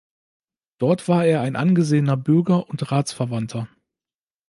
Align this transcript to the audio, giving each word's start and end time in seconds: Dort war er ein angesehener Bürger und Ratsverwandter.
Dort 0.79 1.07
war 1.09 1.25
er 1.27 1.41
ein 1.41 1.55
angesehener 1.55 2.17
Bürger 2.17 2.67
und 2.67 2.91
Ratsverwandter. 2.91 3.67